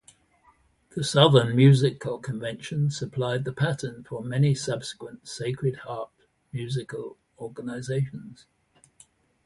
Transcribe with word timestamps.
The 0.95 1.03
Southern 1.03 1.55
Musical 1.55 2.17
Convention 2.17 2.89
supplied 2.89 3.43
the 3.45 3.53
pattern 3.53 4.03
for 4.03 4.23
many 4.23 4.55
subsequent 4.55 5.27
Sacred 5.27 5.75
Harp 5.75 6.09
musical 6.51 7.19
organizations. 7.37 8.47